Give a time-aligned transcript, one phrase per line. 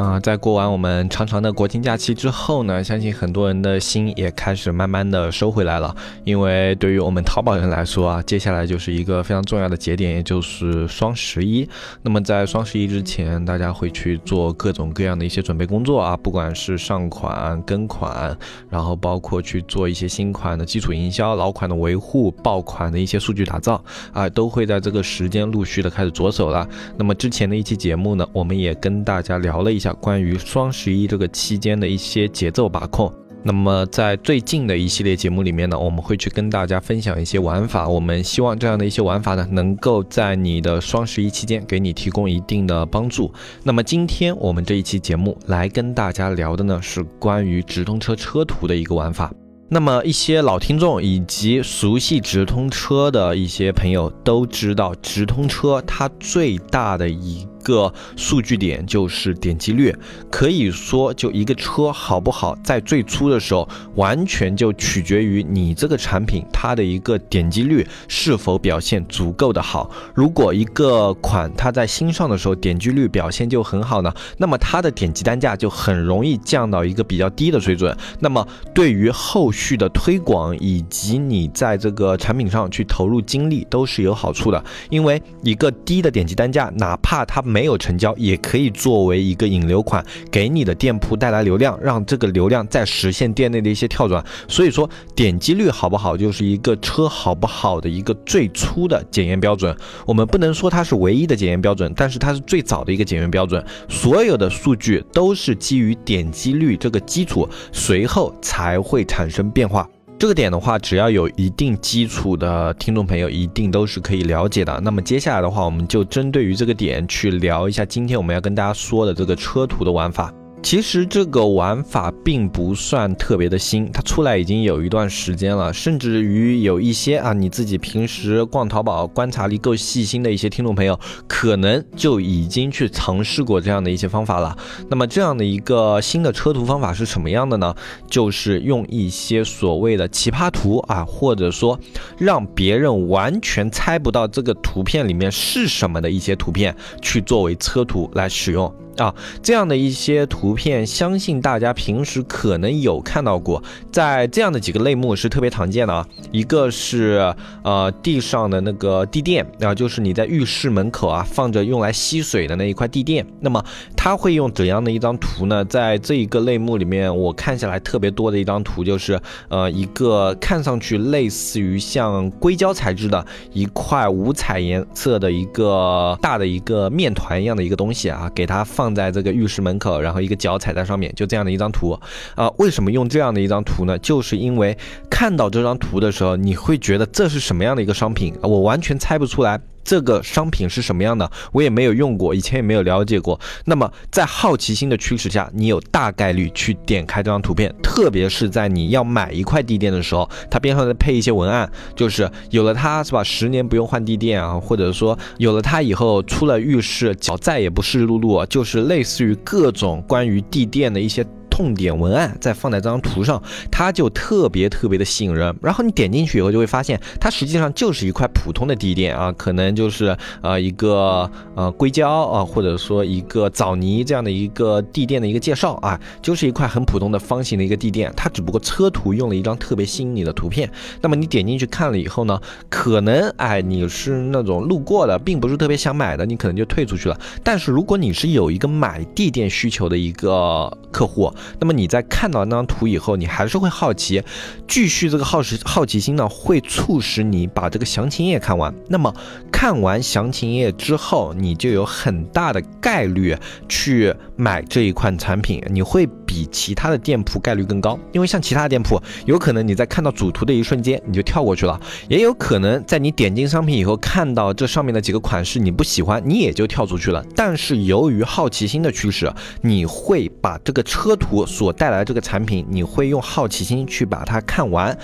[0.00, 5.94] 啊，在过完我们长长的国庆假期之后呢，相信很多人的心也开始慢慢的收回来了。
[6.24, 11.68] 因为对于我们淘宝人来说啊，接下来就是一个非常重要的节点，也就是双十一。
[12.00, 18.34] 那么在双十一之前，大家会去做各种各样的一些准备工作啊，不管是上款、跟款，
[18.70, 26.66] 然后包括去做一些新款的基础营销、老款的维护、爆款的一些数据打造啊，都会在这个时间陆续的开始着手了。
[26.96, 29.89] 那么之前的一期节目呢，我们也跟大家聊了一下。
[29.94, 33.12] 关于双十一这个期间的一些节奏把控，
[33.42, 37.88] 那么在最近的一系列节目里面呢，我们会去跟大家分享一些玩法。
[37.88, 43.32] 我们希望这样的一些玩法呢，能够在你的双十一期间给你提供一定的帮助。
[43.62, 49.32] 那么今天我们这一期节目来跟大家聊的呢，是关于直通车车图的一个玩法。
[49.72, 57.46] 那么一些老听众以及熟悉直通车的一些朋友都知道，直通车它最大的一。
[57.62, 59.94] 个数据点就是点击率，
[60.30, 69.90] 可以说就一个车好不好，在最初的时候完全就取决于你这个产品它的一个点击率是否表现足够的好。
[70.14, 77.96] 如果一个款它在新上的时候点击率表现就很好呢，那么它的点击单价就很容易降到一个比较低的水准。
[78.18, 94.24] 那么对于后续的推广以及你在这个产品上去投入精力都是有好处的，因为一个低的点击单价，哪怕它没有成交也可以作为一个引流款，给你的店铺带来流量，让这个流量再实现店内的一些跳转。
[94.46, 99.76] 所以说，点击率好不好，就是一个车好不好的一个最初的检验标准。
[100.06, 103.64] 我们不能说它是唯一的检验标准，但是它是最早的一个检验标准。
[103.88, 109.88] 所有的数据都是基于点击率这个基础，随后才会产生变化。
[110.20, 114.78] 这个点的话，只要有一定基础的听众朋友，一定都是可以了解的。
[114.80, 120.30] 那么接下来的话，我们就针对于这个点去聊一下今天我们要跟大家说的这个车图的玩法。
[120.62, 134.56] 其实这个玩法并不算特别的新，它出来已经有一段时间了，甚至于有一些啊，你自己平时逛淘宝观察力够细心的一些听众朋友，可能就已经去尝试过这样的一些方法了。
[134.88, 137.74] 那么这样的一个新的车图方法是什么样的呢？
[138.08, 141.76] 就是用一些所谓的奇葩图啊，或者说
[142.16, 148.72] 让别人完全猜不到这个图片里面是什么的一些图片，去作为车图来使用。
[148.96, 156.06] 啊，这样的一些图片，相信大家平时可能有看到过，在这样的几个类目是特别常见的啊。
[156.30, 163.26] 一个是呃地上的那个地垫啊，就是你在浴室门口啊放着用来吸水的那一块地垫。
[163.40, 163.64] 那么
[164.02, 165.62] 它会用怎样的一张图呢？
[165.66, 178.94] 在这一个类目里面，我看下来特别多的一张图就是呃一个看上去类似于像硅胶材质的一块五彩颜色的一个大的一个面团一样的一个东西啊，给它放。
[178.94, 181.92] 在这个浴室门口，然后一个脚踩在上面，就这样的一张图
[182.34, 182.50] 啊。
[182.58, 183.96] 为什么用这样的一张图呢？
[183.98, 184.76] 就是因为
[185.08, 188.34] 看到这张图的时候，你会觉得这是什么样的一个商品？
[188.42, 189.60] 我完全猜不出来。
[189.84, 191.30] 这个商品是什么样的？
[191.52, 193.38] 我也没有用过，以前也没有了解过。
[193.64, 211.26] 那么在好奇心的驱使下，你有大概率去点开这张图片，特别是在你要买一块地垫的时候，它边上再配一些文案，就是有了它是吧，十年不用换地垫啊，或者说有了它以后出了浴室脚再也不湿漉漉，就是类似于各种关于地垫的一些。
[211.60, 215.54] 重点文案再放在这张图上，它就特别特别的吸引人。
[215.60, 228.10] 然后你点进去以后，就会发现它实际上就是一块普通的地垫啊，可能就是呃一个呃硅胶啊，或者说一个枣泥这样的一个地垫的一个介绍啊，就是一块很普通的方形的一个地垫。
[228.16, 230.70] 它只不过车图用了一张特别吸引你的图片。
[231.02, 232.40] 那么你点进去看了以后呢，
[232.70, 237.20] 可能哎你是那种路过的，并不是特别想买的，你可能就退出去了。
[237.44, 244.22] 但是如果你是有一个买地垫需求的一个客户，那么你在看到那张图以后，你还是会好奇，
[244.68, 248.74] 继续这个好奇好奇心呢，会促使你把这个详情页看完。
[248.88, 249.14] 那么
[249.50, 253.36] 看完详情页之后，你就有很大的概率
[253.68, 257.98] 去买这一款产品，你会比其他的店铺概率更高。
[258.12, 267.24] 因为像其他店铺，有可能你在看到主图的一瞬间你就跳过去了，也有可能在你点进商品以后，看到这上面的几个款式你不喜欢，你也就跳出去了。
[267.34, 269.32] 但是由于好奇心的驱使，
[269.62, 271.39] 你会把这个车图。
[271.46, 274.96] 所带来的这个产品，你会用好奇心去把它看完，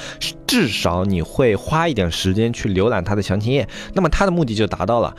[0.47, 5.15] 至少你会花一点时间去浏览它的详情页，那么它的目的就达到了。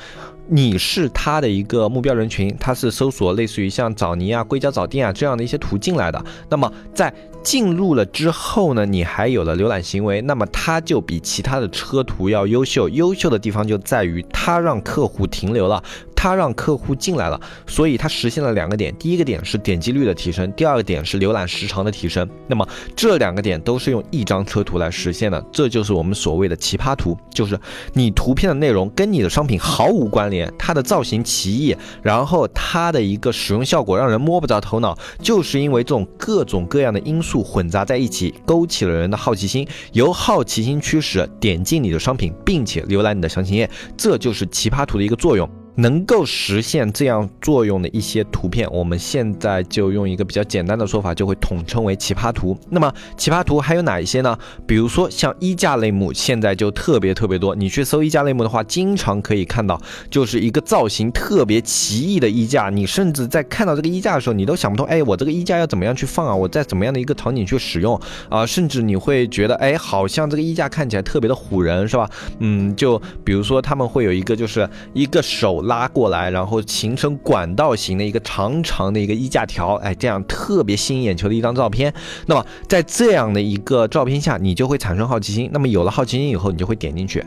[0.50, 6.24] 你是他的一个目标人群，他是搜索类似于像枣泥啊、硅胶早店啊这样的一些途径来的。
[6.48, 7.14] 那么在
[7.48, 12.90] 进入了之后呢，你还有了浏览行为，那么它就比其他的车图要优秀。
[12.90, 15.82] 优秀的地方就在于它让客户停留了。
[16.20, 18.94] 它让客户进来了，所以它实现了两个点。
[18.98, 22.28] 第一个点是点击率的提升，第二个点是浏览时长的提升。
[22.48, 27.58] 那么这两个点都是用一张车图来实现的，这就是我们所谓的奇葩图，就是
[27.94, 45.50] 你图片的内容跟你的商品毫无关联，它的造型奇异，然后它的一个使用效果让人摸不着头脑，就是因为这种各种各样的因素混杂在一起，勾起了人的好奇心，由好奇心驱使点进你的商品，并且浏览你的详情页，这就是奇葩图的一个作用。
[45.77, 52.57] 能够实现这样作用的一些图片，我们现在就用一个比较简单的说法，就会统称为奇葩图。
[52.71, 54.35] 那么奇葩图还有哪一些呢？
[54.65, 57.56] 比如说像衣架类目，现在就特别特别多。
[57.56, 59.79] 你去搜衣架类目的话，经常可以看到，
[60.09, 62.71] 就是一个造型特别奇异的衣架。
[62.71, 66.35] 你甚至在看到这个衣架的时候，你都想不通，哎，我这个衣架要怎么样去放啊？
[66.35, 68.44] 我在怎么样的一个场景去使用啊？
[68.44, 72.09] 甚至你会觉得，哎，好像这个衣架看起来特别的唬人，是吧？
[72.39, 75.67] 嗯，就比如说他们会有一个，就是一个手。
[75.68, 81.94] 拉过来，然后形成管道型的一个长长的一个衣架条，哎，这样特别吸引眼球的一张照片。
[82.25, 85.50] 那么在这样的一个照片下，你就会产生好奇心。
[85.54, 87.24] 那么有了好奇心以后，你就会点进去。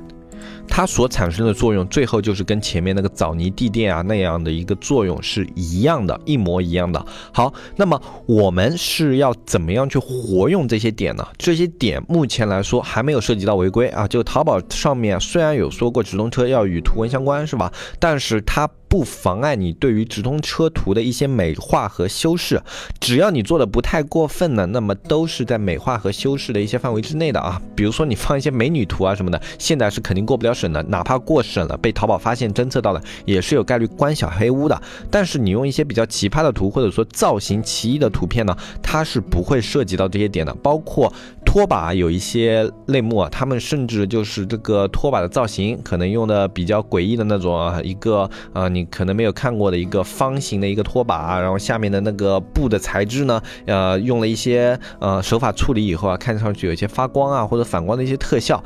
[0.71, 7.05] 它所产生的作用，最后就是跟前面那个枣泥地垫啊那样的一个作用是一样的，一模一样的。
[7.33, 11.27] 好，那么我们是要怎么样去活用这些点呢？
[11.37, 14.07] 这些点目前来说还没有涉及到违规啊。
[14.09, 17.71] 就淘宝上面虽然有说过直通车要与图文相关，是吧？
[17.99, 18.71] 但是它。
[18.91, 22.61] 不妨碍你对于直通车图的一些美化和修饰，
[22.99, 27.63] 只要你做的不太过分呢，那么都是在美化和修饰的一些范围之内的啊。
[27.77, 34.83] 比如说你放一些美女图啊什么的，现在是肯定过不了审的，哪怕过审了，被淘宝发现侦测到了，也是有概率关小黑屋的。
[35.09, 40.53] 但是你用一些比较奇葩的图，或者说造型奇异的图片呢，它是不会涉及到这些点的。
[40.55, 41.13] 包括
[41.52, 48.81] 拖把有一些类目啊，他们甚至就是这个拖把的造型，可能用的比较诡异的那种啊，一个啊你。
[48.81, 58.64] 你可能没有看过的一个方形的一个拖把，然后下面的那个布的材质呢，呃，用了一些呃手法处理以后啊，看上去有一些发光啊或者反光的一些特效。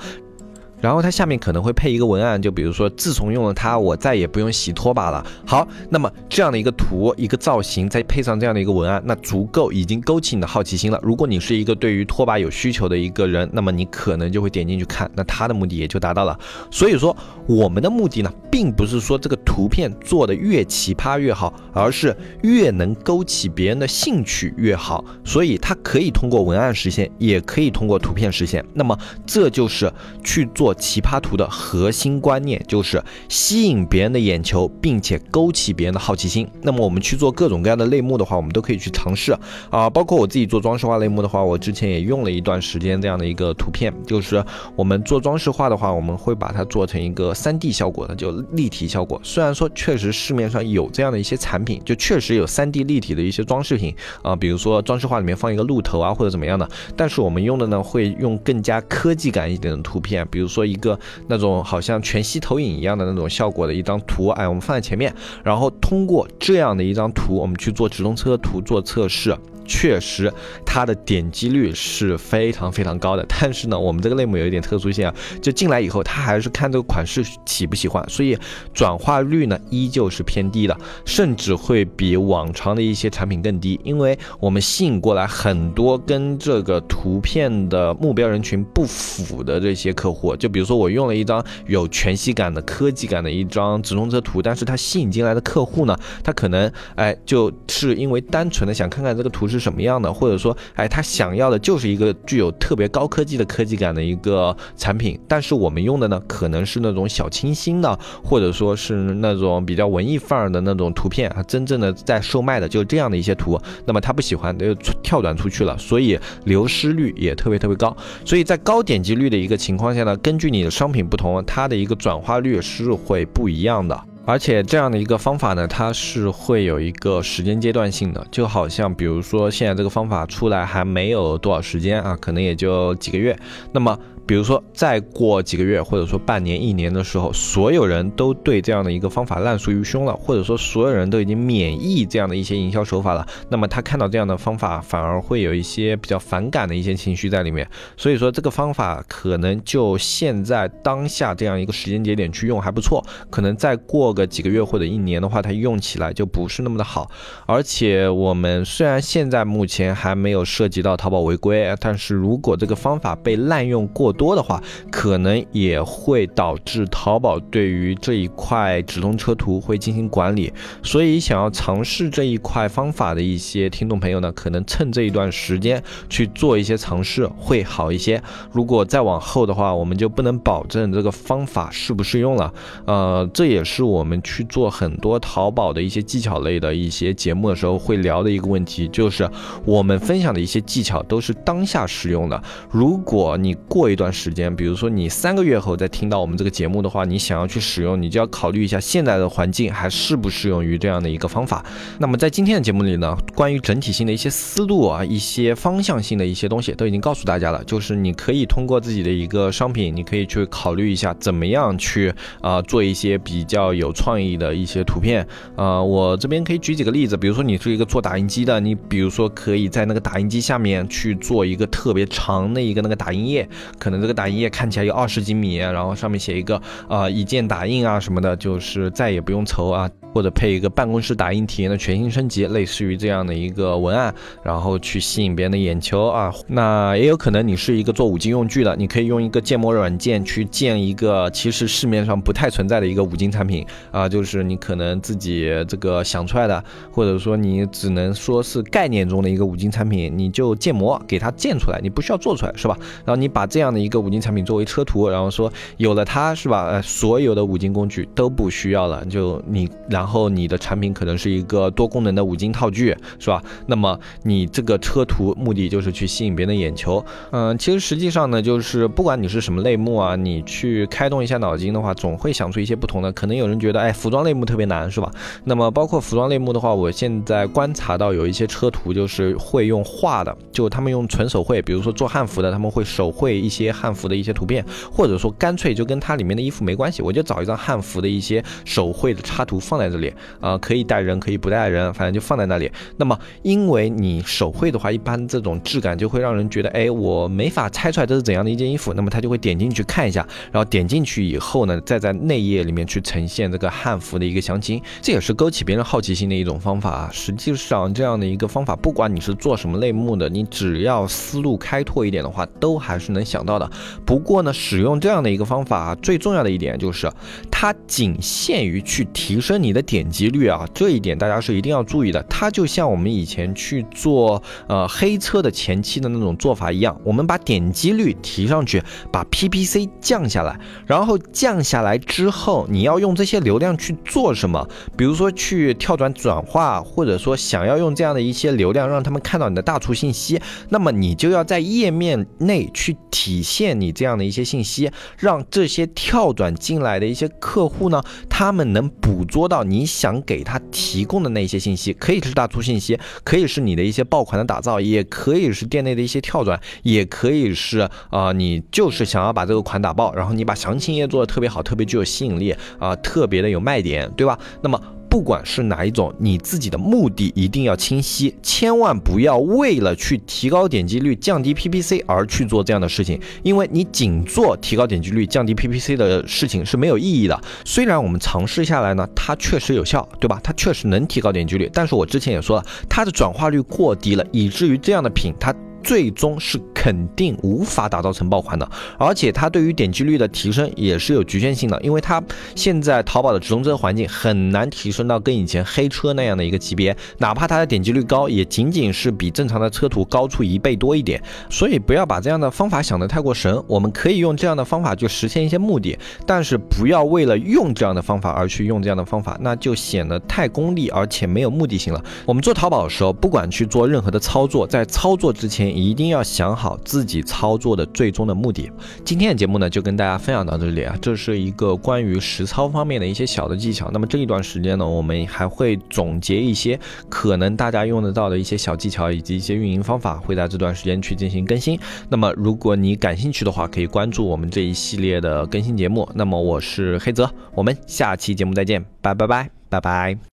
[0.84, 5.26] 然后它下面可能会配一个文案，就比如说，自从用了它，我再也不用洗拖把了。
[5.46, 11.00] 好，那么这样的一个图，一个造型，再配上这样的一个文案，那足够已经勾起你的好奇心了。
[11.02, 16.38] 如果你是一个对于拖把有需求的一个人，那么你可能就会点进去看，那它的目的也就达到了。
[16.70, 17.16] 所以说，
[17.46, 25.02] 我们的目的呢，并不是说这个图片做的越奇葩越好，而是越能勾起别人的兴趣越好。
[25.24, 28.62] 所以它可以通过文案实现，也可以通过图片实现。
[28.74, 28.94] 那么
[29.24, 29.90] 这就是
[30.22, 30.73] 去做。
[30.74, 36.46] 奇葩图的核心观念就是吸引别人的眼球，并且勾起别人的好奇心。
[36.62, 39.36] 那么我们去做各种各样的类目的话，我们都可以去尝试
[39.70, 39.88] 啊。
[39.88, 44.44] 包括我自己做装饰画类目的话，我之前也用了一段时间这样的一个图片，就是
[44.76, 49.20] 我们做装饰画的话，我们会把它做成一个三 D 效果的，就立体效果。
[49.22, 60.64] 虽然说确实市面上有这样的一些产品，就确实有三 D 立体的一些装饰品啊，比如说装饰画里面放一个鹿头啊或者怎么样的，但是我们用的呢会用更加科技感一点的图片，比如做。
[60.64, 69.36] 一个那种好像全息投影一样的那种效果的一张图，哎，我们放在前面，然后通过这样的一张图，我们去做直通车图做测试。
[69.64, 70.32] 确实，
[70.64, 73.24] 它的点击率是非常非常高的。
[73.28, 78.36] 但是呢，我们这个类目有一点特殊性啊，就进来以后，它还是看这个款式喜不喜欢，所以
[78.74, 83.80] 转化率呢依旧是偏低的，甚至会比往常的一些产品更低。
[83.84, 99.48] 因为我们吸引过来很多跟这个图片的目标人群不符的这些客户，就比如说我用了一张有全息感的科技感的一张直通车图，但是它吸引进来的客户呢，他可能哎就是因为单纯的想看看这个图。
[99.54, 113.56] 是什么样的，或者说，哎，他想要的就是一个具有特别高科技的科技感的一个产品，但是我们用的呢，可能是那种小清新的，或者说是那种比较文艺范儿的那种图片啊，真正的在售卖的就是这样的一些图，
[113.86, 123.98] 那么他不喜欢，就跳转出去了，所以流失率也特别特别高，所以在高点击率的一个情况下呢，根据你的商品不同，它的一个转化率是会不一样的。
[124.26, 133.36] 而且这样的一个方法呢，它是会有一个时间阶段性的，就好像比如说现在这个方法出来还没有多少时间啊，可能也就几个月。
[133.72, 147.68] 那么比如说再过几个月，或者说半年、一年的时候，所有人都对这样的一个方法烂熟于胸了，或者说所有人都已经免疫这样的一些营销手法了，那么他看到这样的方法，反而会有一些比较反感的一些情绪在里面。
[147.98, 157.10] 所以说这个方法可能就现在当下这样一个时间节点去用还不错，可能再过个几个月或者一年的话，它用起来就不是那么的好。
[157.46, 170.52] 而且我们虽然现在目前还没有涉及到淘宝违规，但是如果这个方法被滥用过多的话，可能也会导致淘宝对于这一块直通车图会进行管理。
[170.82, 178.22] 所以，想要尝试这一块方法的一些听众朋友呢，可能趁这一段时间去做一些尝试会好一些。
[178.52, 182.52] 如果再往后的话，我们就不能保证这个方法适不适用了。
[182.84, 189.26] 呃，这也是我我们去做很多淘宝的一些技巧类的一些节目的时候会聊的一个问题，就是
[189.64, 192.42] 我们分享的一些技巧都是当下使用的。
[192.70, 201.64] 如果你过一段时间，比如说你三个月后再听到我们这个节目的话，你想要去使用，你就要考虑一下现在的环境还适不适用于这样的一个方法。
[201.98, 207.64] 那么在今天的节目里呢，关于整体性的一些思路啊，一些方向性的一些东西都已经告诉大家了。
[207.64, 215.26] 就是你可以通过自己的一个商品，你可以去考虑一下怎么样去啊做一些比较有创意的一些图片。
[215.56, 223.48] 啊，我这边可以举几个例子，比如说你是一个做打印机的，你比如说可以在那个打印机下面去做一个特别长的一个那个打印页，
[223.78, 229.88] 可能这个打印页看起来有二十几米，然后上面写一个啊一键打印啊什么的，就是再也不用愁啊。
[230.14, 236.32] 或者配一个办公室打印体验的全新升级，类似于这样的一个文案，然后去吸引别人的眼球啊。
[236.46, 252.78] 那也有可能你是一个做五金用具的，你可以用一个建模软件去建一个其实市面上不太存在的一个五金产品啊，就是你可能自己这个想出来的，或者说你只能说是概念中的一个五金产品，你就建模给它建出来，你不需要做出来是吧？
[253.04, 256.68] 然后你把这样的一个五金产品作为车图，然后说有了它是吧？
[256.68, 260.03] 呃，所有的五金工具都不需要了，就你然。
[260.04, 263.42] 然后你的产品可能是一个多功能的五金套具，是吧？
[263.64, 267.02] 那么你这个车图目的就是去吸引别人的眼球。
[267.30, 273.10] 嗯，其实实际上呢，就是不管你是什么类目啊，你去开动一下脑筋的话，总会想出一些不同的。
[273.12, 275.10] 可能有人觉得，哎，服装类目特别难，是吧？
[275.44, 289.93] 那么包括服装类目的话，我现在观察到有一些车图就是会用画的，就他们用纯手绘，比如说做汉服的，他们会手绘一些汉服的一些图片，或者说干脆就跟它里面的衣服没关系，我就找一张汉服的一些手绘的插图放在。
[289.94, 292.68] 这里啊，可以带人，可以不带人，反正就放在那里。
[292.96, 298.92] 那么，因为你手绘的话，一般这种质感就会让人觉得，哎，我没法猜出来这是怎样的一件衣服。
[298.94, 304.82] 那么他就会点进去看一下，然后点进去以后呢，再在内页里面去呈现这个汉服的一个详情。
[305.00, 307.10] 这也是勾起别人好奇心的一种方法啊。
[307.12, 313.70] 实际上，这样的一个方法，不管你是做什么类目的，你只要思路开拓一点的话，都还是能想到的。
[314.04, 317.08] 不过呢，使用这样的一个方法，最重要的一点就是，
[317.48, 319.83] 它仅限于去提升你的。
[319.84, 322.22] 点击率啊，这一点大家是一定要注意的。
[322.24, 334.66] 它就像我们以前去做呃黑车的前期的那种做法一样，我们把点击率提上去，把 PPC 降下来，然后降下来之后，你要用这些流量去做什么？
[334.96, 349.73] 比如说去跳转转化，或者说想要用这样的一些流量让他们看到你的大促信息，那么你就要在页面内去体现你这样的一些信息，让这些跳转进来的一些客户呢，他们能捕捉到你。
[349.74, 364.38] 你想给他提供的那些信息，可以是大促信息，可以是你的一些爆款的打造，也可以是店内的一些跳转，也可以是啊，你就是想要把这个款打爆，然后你把详情页做的特别好，特别具有吸引力啊，特别的有卖点，对吧？
[364.62, 364.80] 那么。
[365.14, 377.40] 不管是哪一种，你自己的目的一定要清晰，千万不要为了去提高点击率、降低 PPC 而去做这样的事情，因为你仅做提高点击率、降低 PPC 的事情是没有意义的。
[377.64, 380.40] 虽然我们尝试下来呢，它确实有效，对吧？
[380.42, 385.54] 它确实能提高点击率，但是我之前也说了，它的转化率过低了，以至于这样的品它。
[385.84, 392.22] 最终是肯定无法打造成爆款的，而且它对于点击率的提升也是有局限性的，因为它
[392.54, 401.22] 现在淘宝的直通车环境很难提升到跟以前黑车那样的一个级别，哪怕它的点击率高，也仅仅是比正常的车图高出一倍多一点。
[401.48, 412.04] 所以不要把这样的方法想得太过神，我们可以用这样的方法去实现一些目的，但是不要为了用这样的方法而去用这样的方法，那就显得太功利而且没有目的性了。
[412.26, 415.64] 我们做淘宝的时候，不管去做任何的操作，在操作之前。
[415.64, 418.70] 一定要想好自己操作的最终的目的。
[419.04, 423.90] 今天的节目呢，就跟大家分享到这里啊，这是一个关于实操方面的一些小的技巧。
[423.92, 426.78] 那么这一段时间呢，我们还会总结一些
[427.08, 431.78] 可能大家用得到的一些小技巧以及一些运营方法，会在这段时间去进行更新。
[432.08, 436.08] 那么如果你感兴趣的话，可以关注我们这一系列的更新节目。
[436.14, 440.18] 那么我是黑泽，我们下期节目再见，拜拜拜拜拜。